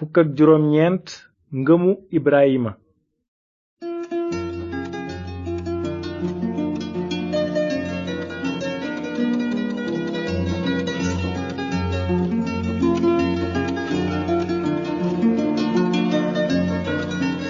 [0.00, 0.20] fukk ya.
[0.24, 1.06] ak juróom ñeent
[1.52, 2.72] ngëmu ibrahima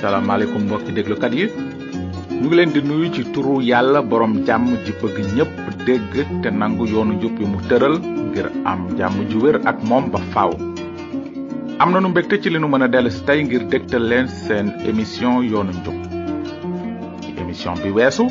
[0.03, 1.47] salaamaaleykum mbokki déglukat yi
[2.41, 5.53] ñu ngi leen di nuyu ci turu yàlla borom jàmm ji bëgg ñépp
[5.87, 7.95] dégg te nangu yoonu jub yu mu tëral
[8.29, 10.70] ngir am jàmm ju wér ak moom ba faaw
[11.83, 14.67] am nañu mbégte ci li nu mën a dellu si tey ngir dégtal leen seen
[14.85, 15.95] émission yoonu njub
[17.23, 18.25] ci émission bi weesu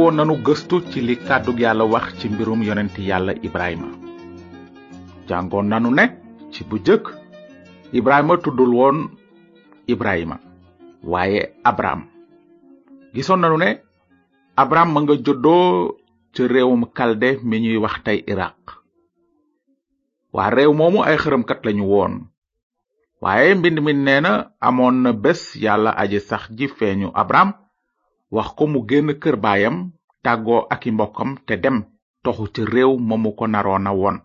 [0.00, 3.86] woon nanu gëstu ci li kàddug yàlla wax ci mbirum yonenti yàlla ibrahima
[5.28, 6.04] jàngoon nanu ne
[6.52, 7.04] ci bu jëkk
[7.92, 8.96] ibrahima tuddul woon
[9.86, 10.36] ibrahima
[11.04, 12.02] waaye abraham
[13.14, 13.78] gisoon nanu ne
[14.56, 15.96] abraham ma nga juddoo
[16.34, 18.82] ci réewum kalde mi ñuy wax tey iraq
[20.34, 22.33] waa réew moomu ay xërëmkat lañu woon
[23.24, 24.32] waaye mbind mi nee na
[24.68, 27.50] amoon na bés yàlla aji sax ji feeñu abraham
[28.36, 29.76] wax ko mu génn kër baayam
[30.24, 31.76] tàggoo ak i mbokkam te dem
[32.24, 34.16] toxu ci réew moomu ko naroon a woon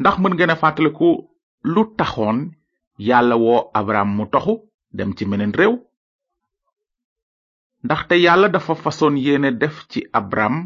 [0.00, 1.08] ndax mën ngeen a fàttaliku
[1.72, 2.38] lu taxoon
[3.08, 4.54] yàlla woo abraham mu toxu
[4.96, 5.74] dem ci meneen réew
[7.84, 10.56] ndaxte yàlla dafa fasoon yéene def ci abraham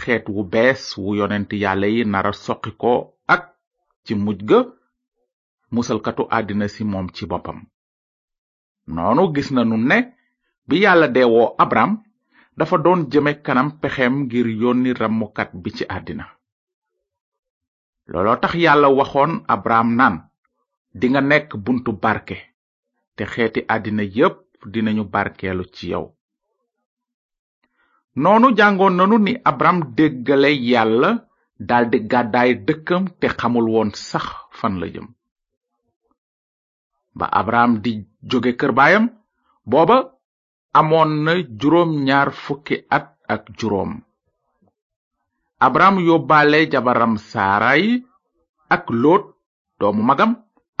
[0.00, 2.92] xeet wu bees wu yonent yàlla yi nara soqi ko
[3.34, 3.42] ak
[4.04, 4.60] ci muj ga
[5.76, 7.58] musalkatu àddina si moom ci boppam
[8.94, 9.98] noonu gis nanu ne
[10.68, 11.06] bi yàlla
[11.64, 11.92] abraham
[12.58, 16.26] dafa don jëme kanam pexem ngir yónni ramukat bi ci àddina
[18.10, 20.16] looloo tax yàlla waxoon abraham naan
[21.00, 22.36] dinga nekk buntu barke
[23.16, 24.38] te xeeti àddina yépp
[24.72, 26.04] dinañu barkeelu ci yow
[28.22, 31.10] noonu jàngoon nanu ni abraham déggale yàlla
[31.68, 34.26] daldi gàddaay dëkkam te xamul woon sax
[34.58, 35.08] fan la jëm
[37.14, 39.04] ba abraham di jóge kër baayam
[39.70, 39.96] booba
[40.78, 43.90] amoon na juróom ñaar fukki at ak juróom
[45.66, 47.84] abraham yóbbaale jabaram saaraay
[48.74, 49.22] ak lot
[49.78, 50.32] doomu magam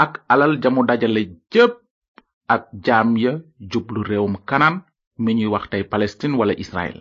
[0.04, 1.74] ak alal jamu dajale jépp
[2.54, 3.32] ak jaam ya
[3.70, 4.76] jublu réewum kanaan
[5.22, 6.98] mi ñuy wax tey palestine wala israel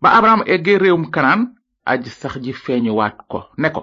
[0.00, 1.42] ba abraham eggee réewum kanaan
[1.90, 3.82] aji sax ji feeñuwaat ko ne ko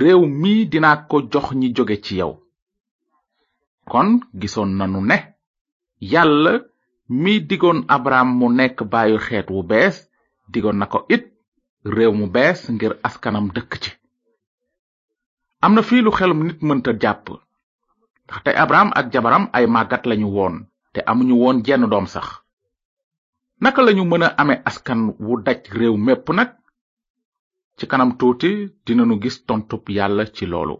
[0.00, 2.32] réew mi dina ko jox ñi jóge ci yow
[3.90, 4.08] kon
[4.40, 5.18] gison nanu ne
[6.12, 6.52] yalla
[7.20, 9.90] mi digon abraham mu nek bayu xet wu nako
[10.52, 11.24] digon nako it
[11.94, 13.90] rew mu bes ngir askanam dekk ci
[15.64, 17.24] amna fi lu xelum nit japp
[18.26, 20.54] ndax tay abraham ak jabaram ay magat lañu won
[20.92, 22.26] te amuñu won jenn dom sax
[23.62, 26.50] naka lañu mëna amé askan wu daj rew mepp nak
[27.76, 28.50] ci kanam tuuti
[28.84, 30.76] dinañu gis tontub yalla ci lolu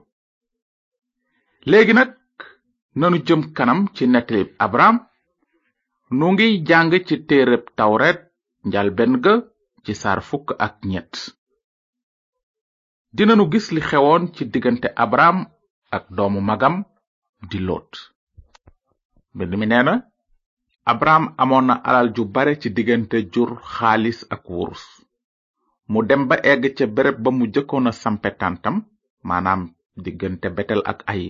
[1.99, 2.09] nak
[2.99, 4.97] nanu jëm kanam ci nettalib abraham
[6.19, 8.19] nu ngi jàng ci téereb tawret
[8.69, 9.35] njalben ga
[9.85, 11.13] ci saar fukk ak ñett
[13.17, 15.39] dinanu gis li xewoon ci diggante abraham
[15.97, 16.75] ak doomu magam
[17.51, 17.91] di lot
[19.35, 19.95] mbind mi nee na
[20.93, 24.85] abraham amoon na alal ju bare ci diggante jur xaalis ak wurus
[25.91, 28.77] mu dem ba egg ca bereb ba mu jëkkoon a sampetantam tàntam
[29.27, 29.63] maanaam
[30.05, 31.23] diggante betel ak ay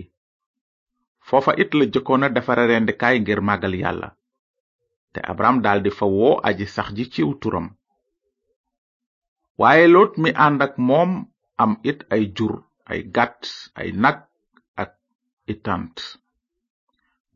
[1.26, 4.08] foofa it la jëkkoon a defare rendikaay ngir màggal yàlla
[5.12, 7.66] te abraham daldi fa woo aji sax ji ciw turam
[9.60, 11.10] waaye lot mi ànd moom
[11.62, 12.54] am it ay jur
[12.90, 13.42] ay gàtt
[13.80, 14.18] ay nag
[14.82, 14.92] ak
[15.52, 15.96] itant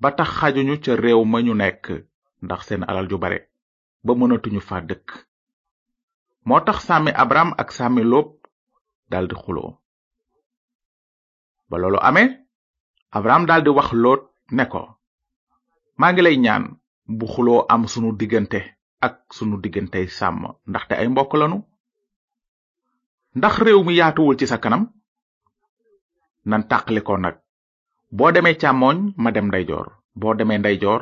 [0.00, 1.84] ba tax xajuñu ca réew ma ñu nekk
[2.44, 3.38] ndax seen alal ju bare
[4.04, 5.06] ba mënatuñu fa dëkk
[6.46, 8.28] moo tax sàmmi abraham ak sàmmi lóob
[9.10, 9.70] daldi xuloo
[11.68, 12.43] ba loolu amee
[13.16, 14.20] abraham di wax loot
[14.56, 14.80] ne ko
[15.98, 16.64] maa ngi lay ñaan
[17.18, 18.60] bu xuloo am sunu diggante
[19.06, 21.58] ak sunu diggantey sàmm ndaxte ay mbokk lanu
[23.38, 24.82] ndax réew mi yaatuwul ci sa kanam
[26.48, 27.36] nan tàqalikoo nag
[28.16, 29.86] boo demee càmmooñ ma dem ndeyjoor
[30.20, 31.00] boo demee ndeyjoor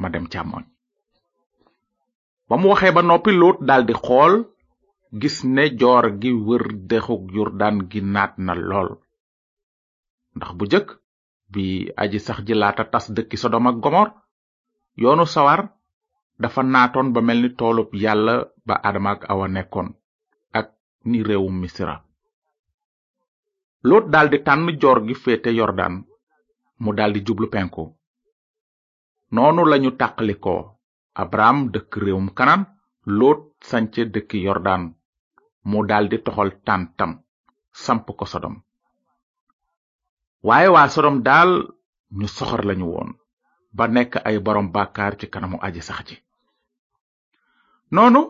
[0.00, 0.64] ma dem càmmooñ
[2.48, 4.34] ba mu waxee ba noppi loot daldi xool
[5.20, 8.90] gis ne joor gi wër dexuk yurdaan gi naat na lool
[10.36, 10.88] ndax bu jëkk
[11.50, 14.08] bi aji sax ji laata tas dëkki sodom ak gomor
[15.02, 15.60] yoonu sawar
[16.40, 18.34] dafa naatoon ba melni toolub yàlla
[18.66, 19.88] ba adama ak awa nekkoon
[20.58, 20.66] ak
[21.10, 21.94] ni réewum misira
[23.88, 25.94] lot daldi tànn joor gi féete yordan
[26.82, 27.84] mu daldi jublu penku
[29.34, 30.60] noonu lañu tàqalikoo
[31.22, 32.60] abraham dëkk réewum kanam
[33.18, 34.82] lot sance dëkki yordan
[35.68, 37.10] mu daldi toxal tàntam
[37.82, 38.56] samp ko sodom
[40.48, 41.52] waaye waa sodom daal
[42.18, 43.10] ñu soxor lañu woon
[43.76, 46.16] ba nekk ay borom bàkkaar ci kanamu aji sax ci
[47.94, 48.20] noonu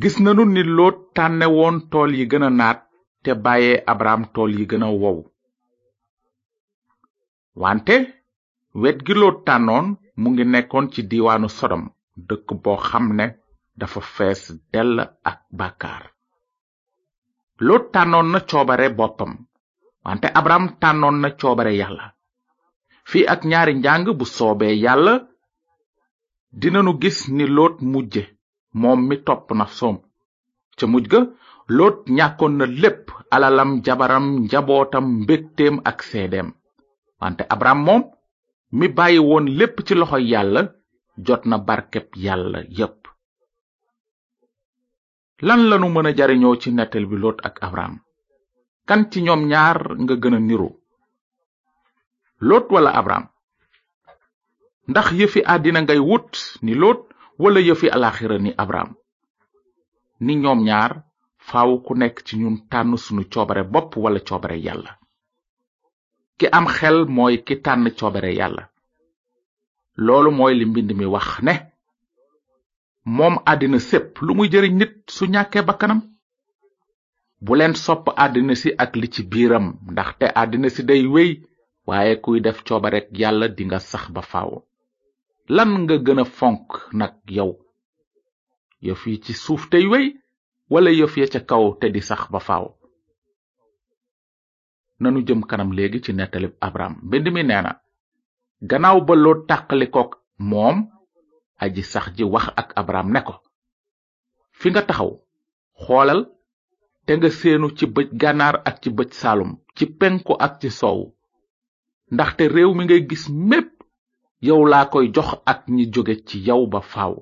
[0.00, 2.78] gis nanu ni loot tànnewoon tool yi gën a naat
[3.22, 5.18] te bàyyee abraham tool yi gën a wow
[7.62, 7.94] wante
[8.82, 9.86] wet gi loot tànnoon
[10.20, 11.82] mu ngi nekkoon ci diwaanu sodom
[12.28, 13.26] dëkk boo xam ne
[13.78, 14.42] dafa fees
[14.72, 14.94] dell
[15.30, 16.04] ak bàkkaar
[17.66, 19.32] loot tànnoon na coobare boppam
[20.06, 22.04] wante abraham tànnoon na coobare yàlla
[23.10, 25.14] fii ak ñaari njàng bu soobee yàlla
[26.60, 28.22] dinanu gis ni loot mujje
[28.80, 29.96] moom mi topp na soom
[30.76, 31.20] ca muj ga
[31.76, 33.04] loot ñàkkoon na lépp
[33.34, 36.48] alalam jabaram njabootam mbégteem ak seedeem
[37.20, 38.02] wante abraham moom
[38.78, 40.60] mi bàyyi woon lépp ci loxoy yàlla
[41.26, 43.00] jot na barkeb yàlla yépp
[45.46, 47.94] lan lanu mën a jariñoo ci nettel bi loot ak abraham
[48.86, 50.68] kan ci ñoom ñaar nga gën a niro
[52.48, 53.26] lot wala abraham
[54.90, 56.32] ndax yëfi àddina ngay wut
[56.64, 57.00] ni lot
[57.42, 58.90] wala yëfi alaxira ni abraham
[60.24, 60.92] ni ñoom ñaar
[61.48, 64.92] faaw ku nekk ci ñun tànn sunu coobare bopp wala coobare yàlla
[66.38, 68.64] ki am xel mooy ki tànn coobare yàlla
[70.04, 71.54] loolu mooy li mbind mi wax ne
[73.16, 76.00] moom àddina sépp lu muy jëriñ nit su ñàkkee bakkanam
[77.46, 81.30] bu leen sopp àddina si ak li ci biiram ndaxte àddina si day wéy
[81.88, 84.52] waaye kuy def coobarek yàlla di nga sax ba faaw
[85.56, 86.66] lan nga gën a fonk
[87.00, 87.52] nag yow
[88.86, 90.06] yëf yi ci suuf tey wéy
[90.72, 92.66] wala yëf ya ca kaw te di sax ba faaw
[95.00, 97.72] nanu jëm kanam léegi ci netalib abraham bind mi nee na
[98.70, 100.10] gannaaw ba loo tàqalikook
[100.50, 100.76] moom
[101.64, 103.34] aji sax ji wax ak abraham ne ko
[104.58, 105.12] fi nga taxaw
[105.86, 106.20] xoolal
[107.06, 110.98] te nga seenu ci bëj gànnaar ak ci bëj salum ci penku ak ci sow
[112.14, 113.72] ndaxte réew mi ngay gis mépp
[114.46, 117.14] yow laa koy jox ak ñi jóge ci yow ba faaw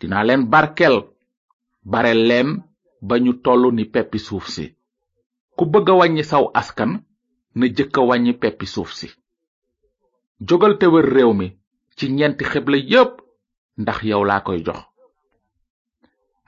[0.00, 0.96] dinaa leen barkel
[1.92, 2.48] bare leen
[3.06, 4.66] ba ñu toll ni peppi suuf si
[5.56, 6.92] ku bëgg wàññi saw askan
[7.58, 9.08] na jëkk a wàññi peppi suuf si
[10.48, 11.48] jógal te wër réew mi
[11.96, 13.12] ci ñenti xeble yépp
[13.82, 14.80] ndax yow laa koy jox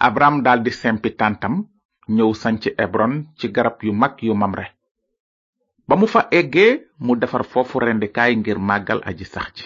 [0.06, 1.54] abram daldi sempi tantam
[2.16, 4.66] ñëw sanc ebron ci garab yu mag yu mamre
[5.88, 6.70] ba mu fa eggee
[7.04, 9.64] mu defar foofu rendikaay ngir màggal aji sax ji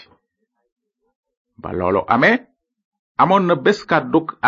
[1.62, 2.36] ba loolu amee
[3.22, 3.54] amoon na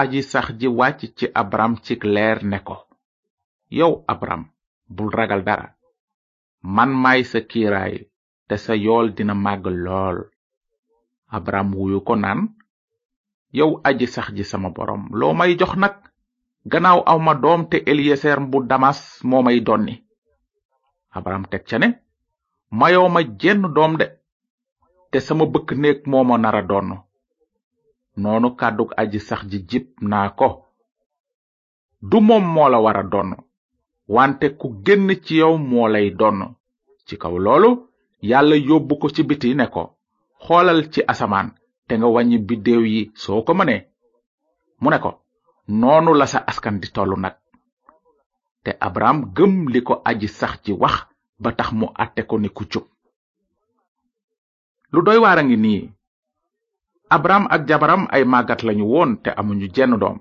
[0.00, 2.76] aji sax ji wàcc ci abram ci leer ne ko
[3.78, 4.42] yow abram
[4.94, 5.68] bul ragal dara
[6.76, 7.94] man maay sa kiiraay
[8.48, 10.18] te sa yool dina màgg lool
[11.36, 12.40] abram wuyu ko naan
[13.58, 15.94] yow aji sax ji sama borom loo may jox nag
[16.72, 20.02] aw awma doom te eliyeser bu damas moo may donni
[21.14, 21.88] abraham teg ca ne
[22.80, 24.06] mayoo ma jenn doom de
[25.10, 26.90] te sama bëkk néeg moomo nara donn
[28.22, 30.48] noonu kàddug aji sax ji jib naa ko
[32.10, 33.30] du moom moo la wara donn
[34.14, 36.40] wante ku génn ci yow moo lay donn
[37.06, 37.70] ci kaw loolu
[38.30, 39.82] yàlla yóbbu ko ci biti ne ko
[40.44, 41.48] xoolal ci asamaan
[41.86, 43.80] te nga wàññi biddéew yi soo ko mënee
[44.82, 45.23] mu ne ko
[45.68, 47.34] noonu la sa askan di toll nag
[48.64, 50.96] te abraham gëm li ko aji sax ci wax
[51.42, 52.84] ba tax mu àtte ko ni ku cub
[54.92, 55.80] lu doy waar a ngi nii
[57.16, 60.18] abraham ak jabaram ay màggat lañu woon te amuñu jenn doom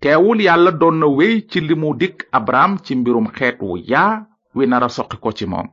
[0.00, 4.16] teewul yàlla doon na wéy ci li mu dikk abraham ci mbirum xeet wu yaa
[4.56, 5.68] wi nara soqi ko ci moom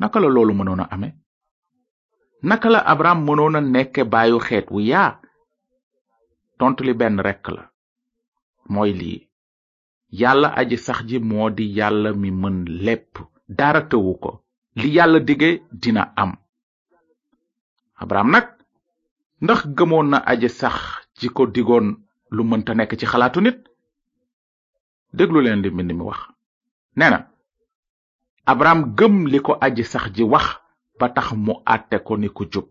[0.00, 1.08] naka la loolu mënoon a ame
[2.48, 5.08] naka la abraham mënoon a nekke baayu xeet wu yaa
[6.62, 7.62] tontu li benn rekk la
[8.74, 9.18] mooy lii
[10.20, 13.12] yàlla aji sax ji moo di yàlla mi mën lépp
[13.58, 14.30] dara tëwu ko
[14.80, 15.50] li yàlla dige
[15.82, 16.30] dina am
[18.02, 18.46] abraham nag
[19.42, 20.76] ndax gëmoon na aji sax
[21.18, 21.86] ji ko digoon
[22.34, 23.58] lu mënta nekk ci xalaatu nit
[25.16, 26.20] déglu leen li mbind mi wax
[26.96, 27.18] nee na
[28.52, 30.46] abraham gëm li ko aji sax ji wax
[30.98, 32.66] ba tax mu àtte ko ni jub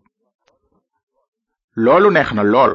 [1.84, 2.74] loolu neex na lool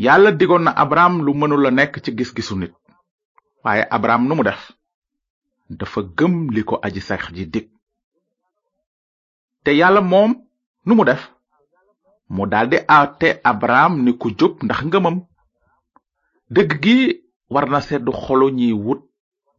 [0.00, 2.72] yàlla digoon na abraham lu mënula nekk ci gis-gisu nit
[3.64, 4.62] waaye abraham nu mu def
[5.78, 7.66] dafa gëm li ko aji sax ji dig
[9.62, 10.30] te yàlla moom
[10.86, 11.22] nu mu def
[12.34, 15.16] mu daldi àtte abraham ni ku jub ndax ngëmam
[16.54, 16.96] dëgg gi
[17.52, 19.00] war na seddu xolu ñiy wut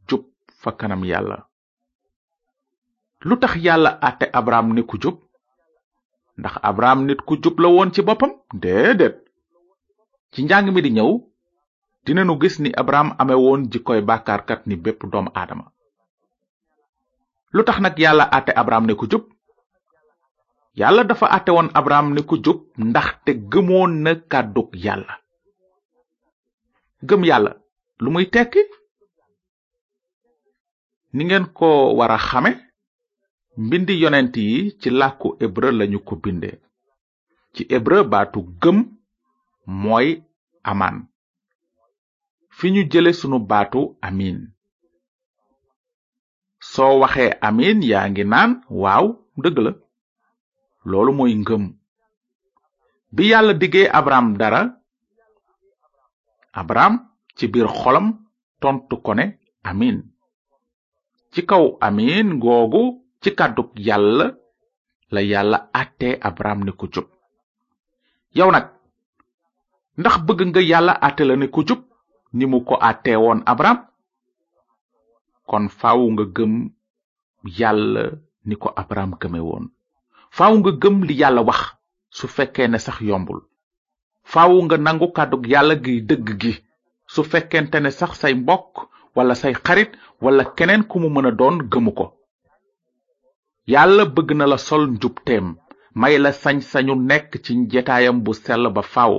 [0.08, 0.24] jub
[0.62, 1.36] fa kanam yàlla
[3.28, 5.18] lu tax yàlla àtte abraham ni ku jub
[6.40, 8.32] ndax abraham nit ku jub la woon ci boppam
[8.62, 9.18] déedéet
[10.34, 11.12] ci njàng mi di ñëw
[12.06, 15.66] dinanu gis ni abraham ame woon jikkoy bàkkaarkat ni bépp doom aadama
[17.56, 19.24] lu tax nag yàlla àtte abraham ne ku jub
[20.80, 25.14] yàlla dafa àtte woon abraham ne ku jub ndaxte gëmoon na kàddug yàlla
[27.08, 27.52] gëm yàlla
[28.02, 28.62] lu muy tekki
[31.16, 32.52] ni ngeen ko war a xame
[33.66, 36.50] mbindi yonent yi ci làkku hébreu lañu ko binde
[37.54, 38.78] ci hébreu baatu gëm
[39.72, 40.08] mooy
[40.72, 40.96] aman
[42.58, 44.38] fi ñu jële sunu baatu amin
[46.72, 48.52] soo waxee amin yaa ngi naan
[48.82, 49.06] waaw
[49.44, 49.72] dëgg la
[50.90, 51.64] loolu mooy ngëm
[53.16, 54.62] bi yàlla diggee abraham dara
[56.60, 56.94] abraham
[57.38, 58.08] ci biir xolam
[58.62, 59.26] tontu ko ne
[59.70, 59.98] amin
[61.32, 62.82] ci kaw amin googu
[63.22, 64.28] ci kàddug yàlla
[65.14, 67.08] la yàlla àttee abraham ne ko jub
[68.40, 68.66] yow nag
[70.00, 71.82] ndax bëgg nga yàlla àtte la ne ku jub
[72.38, 73.80] ni mu ko àttee woon abraham
[75.50, 76.54] kon faaw nga gëm
[77.60, 78.04] yàlla
[78.48, 79.66] ni ko abraham gëme woon
[80.38, 81.62] faaw nga gëm li yàlla wax
[82.18, 83.40] su fekkee ne sax yombul
[84.32, 86.54] faaw nga nangu kàddu yàlla gi dëgg gi
[87.14, 88.72] su fekkente ne sax say mbokk
[89.16, 89.92] wala say xarit
[90.24, 92.06] wala keneen ku mu mën a doon gëmu ko
[93.74, 95.46] yàlla bëgg na la sol njubteem
[96.00, 99.16] may la sañ-sañu nekk ci jetaayam bu sell ba faaw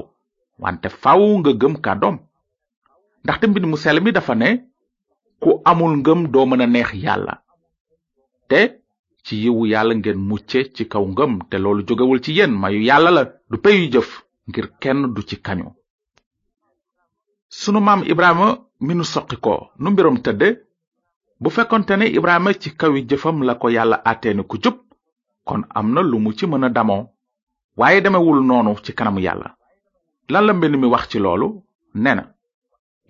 [0.64, 2.16] wante faw nga gëm kàddoom
[3.22, 4.48] ndaxte mbind mu sell mi dafa ne
[5.42, 7.34] ku amul ngëm doo mën a neex yàlla
[8.50, 8.60] te
[9.24, 13.10] ci yiwu yàlla ngeen mucce ci kaw ngëm te loolu jógewul ci yéen mayu yàlla
[13.16, 14.08] la du peyu jëf
[14.48, 15.66] ngir kenn du ci kañu
[17.60, 18.48] sunu maam ibrahima
[18.86, 20.48] mi nu soqi ko nu mbiram tëdde
[21.40, 24.76] bu fekkonte ne ibrahima ci kawi jëfam la ko yàlla àtteeni ku jub
[25.48, 27.02] kon am na lu mu ci mën a damoo
[27.78, 29.48] waaye demewul noonu ci kanamu yàlla
[30.28, 31.48] lan la mbind mi wax ci loolu
[32.02, 32.24] nee na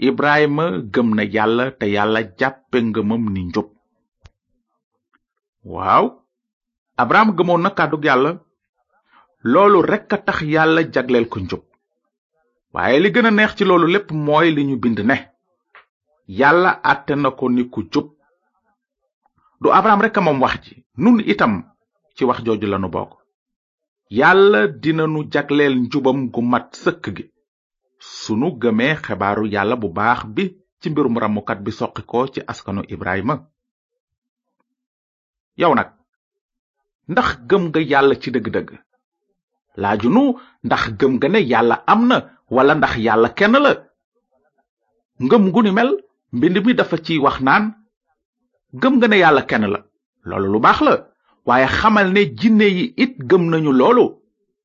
[0.08, 3.68] ibrahima gëm na yàlla te yàlla jàppe ngëmam ni njub
[5.74, 6.04] waaw
[7.02, 8.30] abraham gëmoon na kàddug yàlla
[9.52, 11.62] loolu rek ka tax yàlla jagleel ko njub
[12.74, 15.16] waaye li gën a neex ci loolu lépp mooy li ñu bind ne
[16.40, 18.06] yàlla àtte na ni ku jub
[19.60, 21.52] du abraham rek a moom wax ji nun itam
[22.16, 23.12] ci wax jooju lanu bokk
[24.16, 27.24] yàlla dina nu jagleel njubam gu mat sëkk gi
[28.18, 30.44] sunu gëmee xebaaru yàlla bu baax bi
[30.80, 33.34] ci mbirum ramukat bi soqikoo ci askanu ibrahima
[35.60, 35.88] yow nag
[37.12, 38.70] ndax gëm nga yàlla ci dëgg-dëgg
[39.80, 40.22] laajunu
[40.66, 42.16] ndax gëm nga ne yàlla am na
[42.54, 43.72] walla ndax yàlla kenn la
[45.24, 45.90] ngëm gu mel
[46.36, 47.64] mbind mi dafa ci wax naan
[48.80, 49.78] gëm nga ne yàlla kenn la
[50.28, 50.94] loolu lu baax la
[51.46, 54.04] waaye xamal ne jinne yi it gëm nañu loolu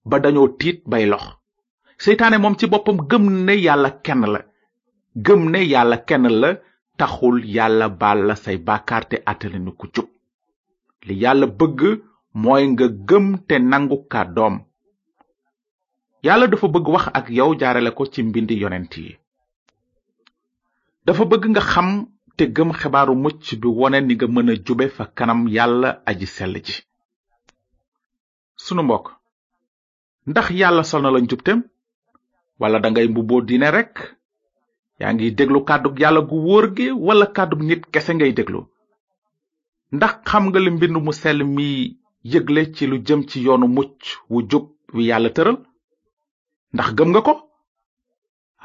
[0.09, 1.23] ba dañoo tiit bay lox
[2.03, 4.39] seytaane moom ci boppam gëm ne yàlla kenn la
[5.25, 6.49] gëm ne yàlla kenn la
[6.99, 10.07] taxul yàlla baal la say bàkkaar te àttalinu ku jub
[11.07, 11.79] li yàlla bëgg
[12.41, 14.55] mooy nga gëm te nangu kàddoom
[16.25, 19.09] yàlla dafa bëgg wax ak yow jaarale ko ci mbindi yonent yi
[21.05, 21.87] dafa bëgg nga xam
[22.37, 26.25] te gëm xibaaru mucc bi wone ni nga mën a jube fa kanam yàlla aji
[26.35, 26.75] sel ji
[28.63, 29.07] sunu mbokk
[30.29, 31.59] ndax yàlla sol na la njubteem
[32.61, 33.95] wala dangay mbubboo diine rekk
[34.99, 38.61] yaa ngi déglu kàddug yàlla gu wóor gi wala kàddug nit kese ngay déglu
[39.95, 41.67] ndax xam nga li mbind mu sel mi
[42.31, 43.99] yëgle ci lu jëm ci yoonu mucc
[44.31, 44.65] wu jub
[44.95, 45.57] wi yàlla tëral
[46.73, 47.33] ndax gëm nga ko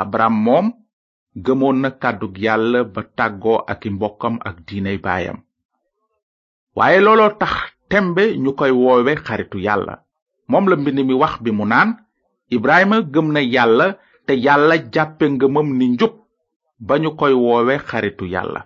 [0.02, 0.67] abraham moom
[1.45, 5.39] gëmoon na kàddug yàlla ba tàggoo ak i mbokkam ak diiney baayam
[6.77, 7.53] waaye looloo tax
[7.91, 9.95] tembe ñu koy woowe xaritu yàlla
[10.51, 11.91] moom la mbind mi wax bi mu naan
[12.57, 13.87] ibrahima gëm na yàlla
[14.27, 16.12] te yàlla jàppe ngëmam ni njub
[16.87, 18.61] ba ñu koy woowe xaritu yàlla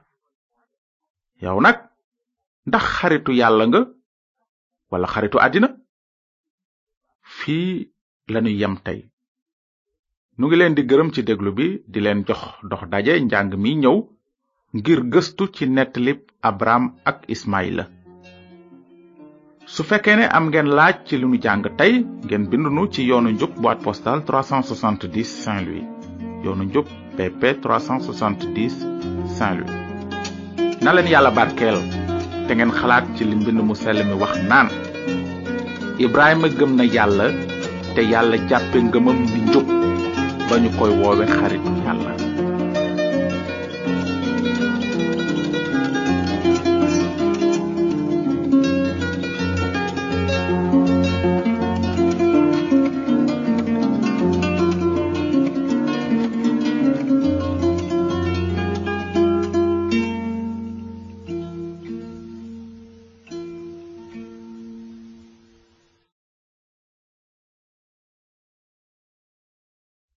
[1.42, 1.76] yow nag
[2.66, 3.80] ndax xaritu yàlla nga
[4.90, 5.68] walla xaritu àddina
[7.36, 7.64] fii
[8.32, 9.00] lanu yem tey
[10.38, 12.40] nu ngi leen di gërëm ci déglu bi di leen jox
[12.70, 13.98] dox daje njàng mi ñëw
[14.76, 16.18] ngir gëstu ci nettalib
[16.50, 17.84] abraham ak ismaïla
[19.74, 21.94] su fekkee ne am ngeen laaj ci lu nu jàng tey
[22.26, 25.86] ngeen bind nu ci yoonu njub boîte postale 370 saint louis
[26.44, 28.68] yoonu njub pp 370
[29.38, 29.66] saint louis
[30.82, 31.78] na leen yàlla barkeel
[32.46, 34.68] te ngeen xalaat ci li mbind mu sell mi wax naan
[36.04, 37.26] ibrahima gëm na yàlla
[37.94, 39.68] te yàlla jàppe ngëmam ni njub
[40.50, 42.35] ba ñu koy woowe xaritu yàlla